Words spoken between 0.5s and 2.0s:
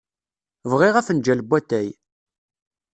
Bɣiɣ afenjal n watay.